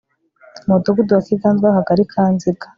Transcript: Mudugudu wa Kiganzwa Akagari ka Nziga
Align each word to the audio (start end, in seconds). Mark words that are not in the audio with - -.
Mudugudu 0.67 1.11
wa 1.15 1.23
Kiganzwa 1.27 1.67
Akagari 1.71 2.03
ka 2.11 2.23
Nziga 2.33 2.65